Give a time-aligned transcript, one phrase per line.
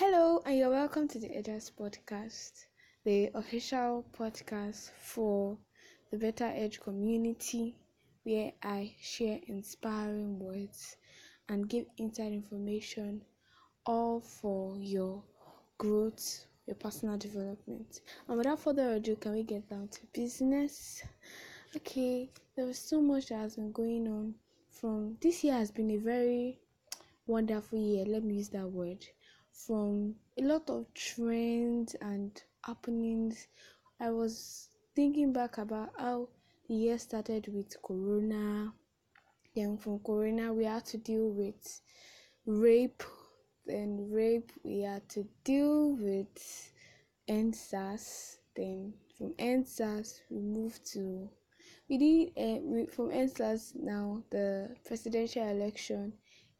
[0.00, 2.66] Hello, and you're welcome to the Edges Podcast,
[3.04, 5.58] the official podcast for
[6.12, 7.74] the Better Edge community,
[8.22, 10.94] where I share inspiring words
[11.48, 13.22] and give inside information,
[13.86, 15.20] all for your
[15.78, 18.02] growth, your personal development.
[18.28, 21.02] And without further ado, can we get down to business?
[21.74, 24.36] Okay, there was so much that has been going on.
[24.70, 26.60] From this year has been a very
[27.26, 28.04] wonderful year.
[28.04, 29.04] Let me use that word
[29.66, 33.48] from a lot of trends and happenings.
[34.00, 36.28] I was thinking back about how
[36.68, 38.72] the year started with Corona.
[39.54, 41.80] Then from Corona, we had to deal with
[42.46, 43.02] rape.
[43.66, 46.72] Then rape, we had to deal with
[47.28, 48.36] EndSARS.
[48.56, 51.28] Then from EndSARS, we moved to
[51.88, 56.12] we did uh, we, from EndSARS now the presidential election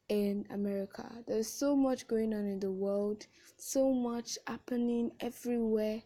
[0.08, 1.06] in America.
[1.26, 3.26] There's so much going on in the world,
[3.56, 6.02] so much happening everywhere,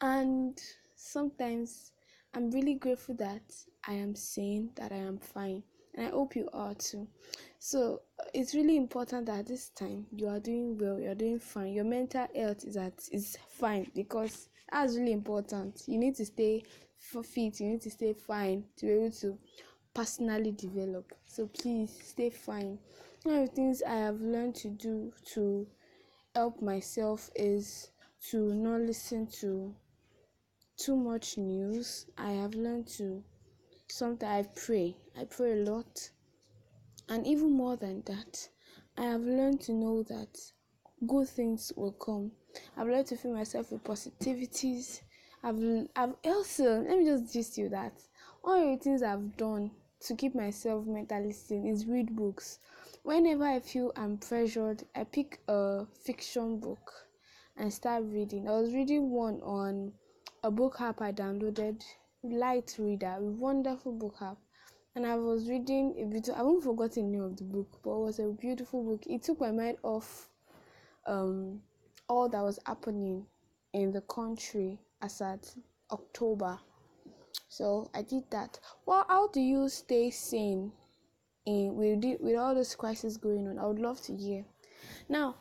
[0.00, 0.60] and
[0.94, 1.92] sometimes
[2.34, 3.42] I'm really grateful that
[3.86, 5.62] I am sane, that I am fine,
[5.94, 7.08] and I hope you are too.
[7.58, 8.02] So
[8.34, 12.26] it's really important that this time you are doing well, you're doing fine, your mental
[12.34, 15.82] health is at is fine because that's really important.
[15.86, 16.62] You need to stay
[16.98, 19.38] fit, you need to stay fine to be able to
[19.94, 21.14] personally develop.
[21.24, 22.78] So please stay fine
[23.26, 25.66] one of the things I have learned to do to
[26.36, 27.90] help myself is
[28.30, 29.74] to not listen to
[30.76, 32.06] too much news.
[32.16, 33.24] I have learned to
[33.88, 34.96] sometimes I pray.
[35.18, 36.08] I pray a lot.
[37.08, 38.48] And even more than that,
[38.96, 40.38] I have learned to know that
[41.08, 42.30] good things will come.
[42.76, 45.00] I've learned to fill myself with positivities.
[45.42, 45.58] I've
[45.96, 47.92] I've also let me just gist you that
[48.42, 52.60] one of the things I've done to keep myself mentally sane is read books.
[53.06, 56.90] Whenever I feel I'm pressured, I pick a fiction book
[57.56, 58.48] and start reading.
[58.48, 59.92] I was reading one on
[60.42, 61.84] a book app I downloaded,
[62.24, 64.38] Light Reader, a wonderful book app.
[64.96, 66.28] And I was reading a bit.
[66.36, 69.04] I won't forget the name of the book, but it was a beautiful book.
[69.06, 70.28] It took my mind off
[71.06, 71.60] um,
[72.08, 73.24] all that was happening
[73.72, 75.54] in the country as at
[75.92, 76.58] October.
[77.48, 78.58] So I did that.
[78.84, 80.72] Well, how do you stay sane
[81.46, 83.58] in with with all this crisis going on.
[83.58, 84.44] I would love to hear.
[85.08, 85.36] Now,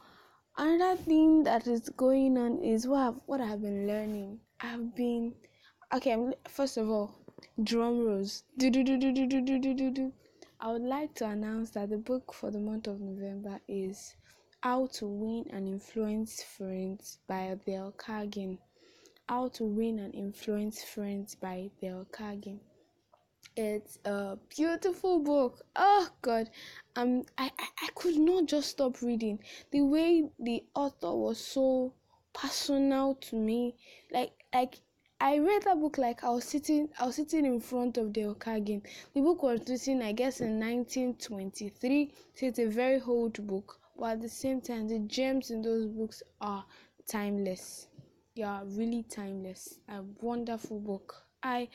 [0.58, 4.40] another thing that is going on is what I've, what I've been learning.
[4.62, 5.34] I've been
[5.94, 6.16] okay.
[6.48, 7.14] First of all,
[7.64, 8.44] drum rolls.
[10.62, 14.16] I would like to announce that the book for the month of November is
[14.62, 18.60] How to Win and Influence Friends by Dale Carnegie.
[19.28, 22.62] How to Win and Influence Friends by Dale Carnegie.
[23.58, 25.62] It's a beautiful book.
[25.78, 26.50] Oh God,
[26.98, 29.40] um, I, I I could not just stop reading.
[29.72, 31.94] The way the author was so
[32.34, 33.76] personal to me,
[34.12, 34.82] like like
[35.22, 38.36] I read that book like I was sitting I was sitting in front of Dale
[38.36, 38.82] Carnegie.
[39.14, 43.80] The book was written I guess in 1923, so it's a very old book.
[43.98, 46.66] But at the same time, the gems in those books are
[47.08, 47.88] timeless.
[48.34, 49.80] Yeah, really timeless.
[49.88, 51.24] A wonderful book.
[51.42, 51.70] I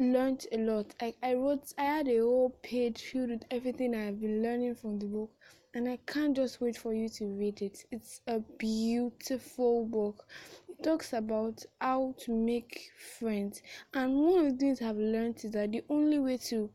[0.00, 0.94] learned a lot.
[1.00, 4.98] I, I wrote, I had a whole page filled with everything I've been learning from
[4.98, 5.30] the book,
[5.74, 7.84] and I can't just wait for you to read it.
[7.90, 10.26] It's a beautiful book.
[10.68, 13.62] It talks about how to make friends,
[13.92, 16.70] and one of the things I've learned is that the only way to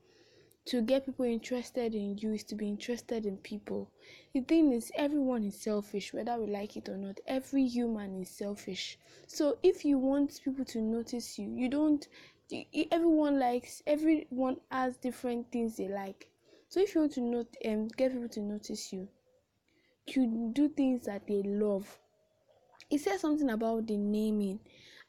[0.65, 3.91] to get people interested in you is to be interested in people.
[4.33, 7.19] The thing is, everyone is selfish, whether we like it or not.
[7.27, 8.97] Every human is selfish.
[9.27, 12.07] So, if you want people to notice you, you don't
[12.91, 16.28] everyone likes everyone has different things they like.
[16.69, 19.07] So if you want to note um get people to notice you
[20.07, 22.00] you do things that they love.
[22.89, 24.59] It says something about the naming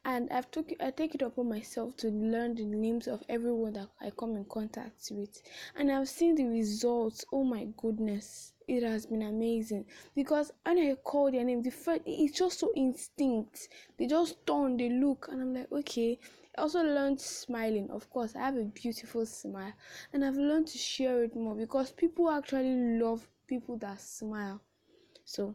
[0.05, 3.89] and i've took i take it upon myself to learn the names of everyone that
[4.01, 5.41] i come in contact with.
[5.75, 7.25] And i've seen the results.
[7.31, 8.53] Oh my goodness.
[8.67, 9.85] It has been amazing.
[10.15, 13.69] Because when i call their name the first it's just so instinct.
[13.97, 16.19] They just turn they look and i'm like okay.
[16.57, 17.91] I also learned smiling.
[17.91, 19.73] Of course, I have a beautiful smile,
[20.11, 24.59] and I've learned to share it more because people actually love people that smile.
[25.23, 25.53] So,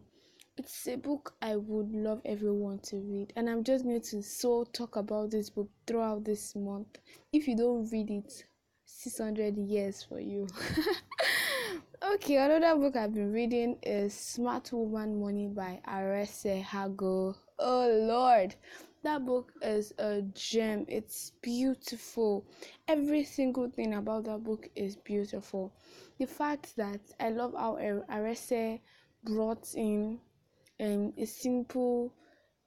[0.59, 4.65] it's a book I would love everyone to read, and I'm just going to so
[4.65, 6.99] talk about this book throughout this month.
[7.33, 8.45] If you don't read it,
[8.85, 10.47] 600 years for you.
[12.15, 17.35] okay, another book I've been reading is Smart Woman Money by Arese Ugwu.
[17.59, 18.55] Oh Lord,
[19.03, 20.85] that book is a gem.
[20.87, 22.45] It's beautiful.
[22.89, 25.73] Every single thing about that book is beautiful.
[26.19, 28.81] The fact that I love how Arese
[29.25, 30.21] brought in
[30.82, 32.12] um, a simple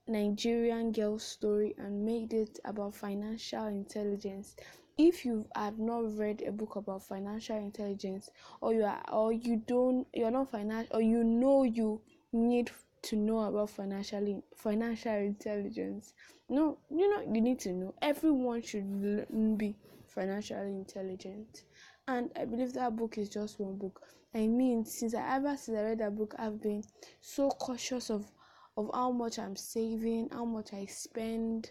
[0.08, 4.56] Nigerian girl story and made it about financial intelligence.
[4.98, 8.30] If you have not read a book about financial intelligence,
[8.62, 12.00] or you are, or you don't, you're not financial, or you know you
[12.32, 12.70] need
[13.02, 16.14] to know about financial financial intelligence.
[16.48, 17.94] No, you know you need to know.
[18.00, 19.76] Everyone should be
[20.06, 21.64] financially intelligent,
[22.08, 24.00] and I believe that book is just one book.
[24.34, 26.84] I mean, since I ever since I read that book, I've been
[27.20, 28.30] so cautious of
[28.76, 31.70] of how much I'm saving, how much I spend.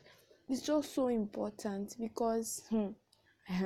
[0.50, 2.88] It's just so important because hmm,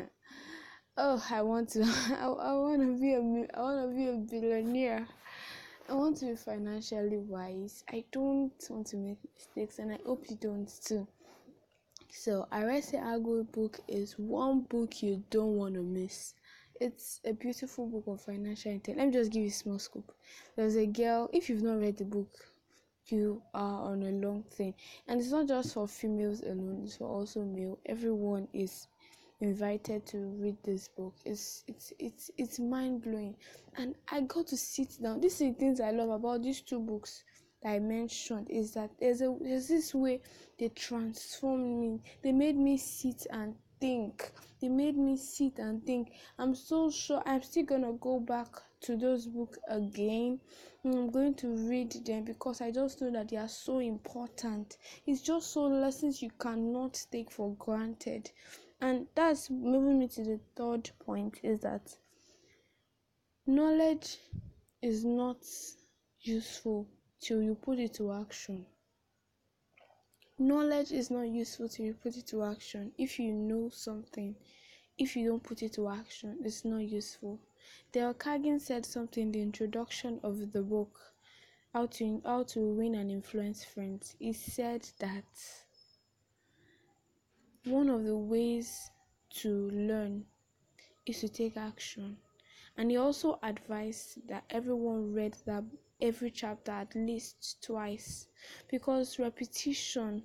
[0.98, 1.84] oh, I want to
[2.20, 5.08] I, I want to be a I want to be a billionaire.
[5.90, 7.84] I want to be financially wise.
[7.90, 11.08] I don't want to make mistakes, and I hope you don't too.
[12.12, 16.34] So, i Arese Ugwu book is one book you don't want to miss.
[16.80, 18.98] It's a beautiful book of financial intelligence.
[18.98, 20.14] Let me just give you a small scoop.
[20.56, 22.30] There's a girl, if you've not read the book,
[23.08, 24.74] you are on a long thing.
[25.08, 27.80] And it's not just for females alone, it's for also male.
[27.86, 28.88] Everyone is
[29.42, 31.16] invited to read this book.
[31.26, 33.36] It's it's it's it's mind blowing.
[33.78, 35.22] And I got to sit down.
[35.22, 37.24] This is the things I love about these two books
[37.62, 40.22] that I mentioned is that there's a there's this way
[40.58, 42.02] they transformed me.
[42.22, 44.32] They made me sit and think.
[44.62, 46.12] They made me sit and think.
[46.38, 48.48] I'm so sure I'm still gonna go back
[48.82, 50.40] to those books again.
[50.86, 54.78] Mm, I'm going to read them because I just know that they are so important.
[55.06, 58.32] It's just so lessons you cannot take for granted.
[58.82, 61.98] And that's moving me to the third point is that
[63.46, 64.18] knowledge
[64.82, 65.46] is not
[66.22, 66.88] useful
[67.20, 68.66] till you put it to action.
[70.42, 72.94] Knowledge is not useful till you put it to action.
[72.98, 74.38] If you know something,
[74.98, 77.42] if you don't put it to action, it's not useful.
[77.92, 80.98] Dale Carnegie said something in the introduction of the book,
[81.74, 84.16] How to, How to Win and Influence Friends.
[84.18, 85.26] He said that
[87.66, 88.92] one of the ways
[89.42, 90.24] to learn
[91.06, 92.16] is to take action.
[92.78, 95.66] And he also advised that everyone read that
[96.02, 98.28] every chapter at least twice.
[98.70, 100.24] Because repetition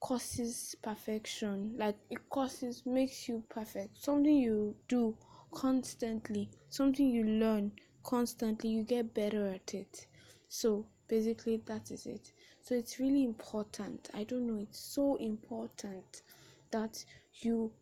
[0.00, 1.74] causes perfection.
[1.76, 4.02] Like it causes makes you perfect.
[4.02, 5.16] Something you do
[5.52, 7.72] constantly something you learn
[8.04, 10.06] constantly you get better at it.
[10.48, 12.32] So basically that is it.
[12.62, 14.08] So it's really important.
[14.14, 16.22] I don't know it's so important
[16.70, 17.04] that
[17.40, 17.72] you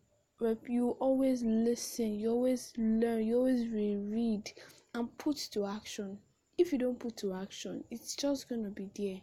[0.67, 4.51] you always listen you always learn you always reread
[4.93, 6.17] and put to action
[6.59, 9.21] if you don't put to action it's just going to be there.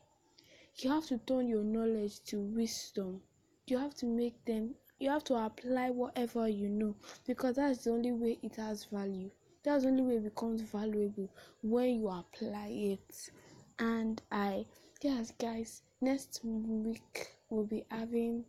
[0.77, 3.21] You have to turn your knowledge to wisdom.
[3.67, 6.97] You have to make them you have to apply whatever you know
[7.27, 9.31] because that's the only way it has value.
[9.63, 11.29] That's the only way it becomes valuable
[11.63, 13.31] when you apply it.
[13.79, 14.65] And i
[15.03, 18.47] yes guys next week we'll be having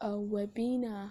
[0.00, 1.10] a webinar.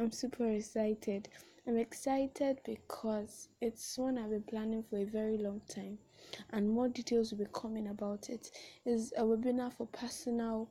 [0.00, 1.28] I'm super excited
[1.64, 5.96] I'm excited because it's one I've been planning for a very long time,
[6.50, 8.50] and more details will be coming about it.
[8.84, 10.68] It's a webinar for personal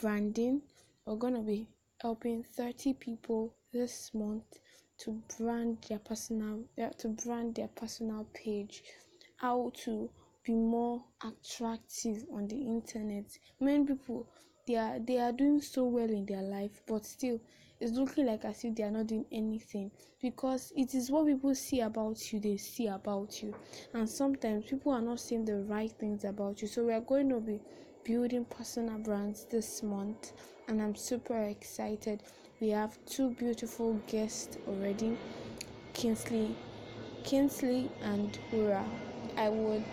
[0.00, 0.62] branding.
[1.04, 1.68] We're gonna be
[2.00, 4.60] helping 30 people this month
[5.00, 6.64] to brand their personal
[6.98, 8.84] to brand their personal page,
[9.36, 10.08] how to
[10.42, 13.26] be more attractive on the internet.
[13.60, 14.26] Many people
[14.66, 17.40] they are they are doing so well in their life, but still
[17.80, 19.90] it's looking like as if they are not doing anything.
[20.20, 23.54] Because it is what people see about you they see about you.
[23.92, 26.68] And sometimes people are not saying the right things about you.
[26.68, 27.60] So we are going to be
[28.04, 30.32] building personal brands this month
[30.68, 32.22] and i'm super excited.
[32.60, 35.16] We have two beautiful guests already
[35.94, 36.54] kinsley
[37.22, 38.84] kinsley and ura
[39.36, 39.84] i would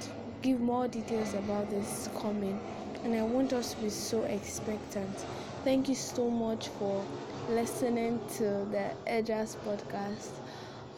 [0.42, 2.60] give more details about this coming
[3.04, 5.26] and i want us to be so expectant
[5.64, 7.06] thank you so much for
[7.50, 10.30] listening to the Edges podcast.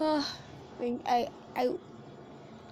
[0.02, 0.36] Oh,
[0.82, 1.70] I I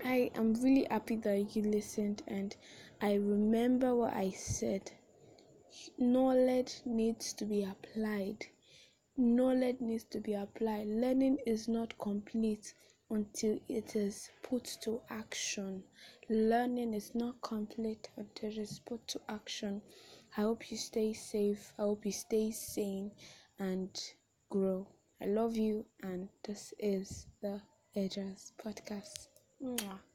[0.04, 2.54] I am really happy that you listened and
[3.02, 4.92] I remember what I said.
[5.98, 8.48] Knowledge needs to be applied.
[9.16, 10.88] Knowledge needs to be applied.
[10.88, 12.74] Learning is not complete
[13.10, 15.84] until it is put to action.
[16.30, 19.82] Learning is not complete until it is put to action.
[20.38, 21.74] I hope you stay safe.
[21.78, 23.12] I hope you stay sane
[23.58, 23.90] and
[24.50, 24.88] grow.
[25.22, 27.62] I love you, and this is the
[27.96, 29.28] Edges Podcast.
[29.62, 30.09] Mwah.